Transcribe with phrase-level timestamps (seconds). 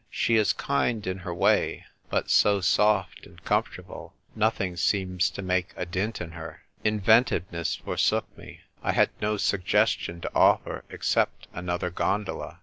[0.09, 4.15] She is kind in her way, but so soft and comfortable.
[4.35, 8.61] Noth ing seems to make a dint in her." Inventiveness forsook me.
[8.81, 12.57] I had no sug gestion to offer except another gondola.